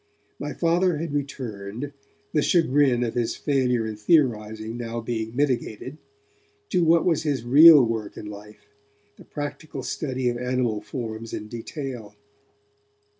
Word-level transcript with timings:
My 0.39 0.51
Father 0.53 0.97
had 0.97 1.13
returned, 1.13 1.91
the 2.33 2.41
chagrin 2.41 3.03
of 3.03 3.13
his 3.13 3.35
failure 3.35 3.85
in 3.85 3.95
theorizing 3.97 4.75
now 4.75 4.99
being 4.99 5.35
mitigated, 5.35 5.99
to 6.69 6.83
what 6.83 7.05
was 7.05 7.21
his 7.21 7.43
real 7.43 7.85
work 7.85 8.17
in 8.17 8.25
life, 8.25 8.65
the 9.17 9.23
practical 9.25 9.83
study 9.83 10.27
of 10.27 10.39
animal 10.39 10.81
forms 10.81 11.33
in 11.33 11.47
detail. 11.47 12.15